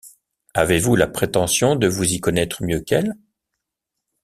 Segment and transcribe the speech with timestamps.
[0.55, 3.13] Avez-vous la prétention de vous y connaître mieux qu’elle?